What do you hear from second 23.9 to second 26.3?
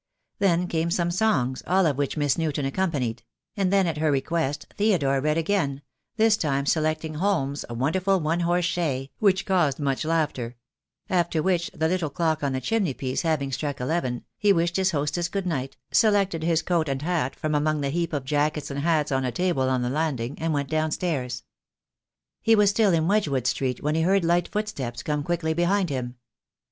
he heard light footsteps coming quickly behind him.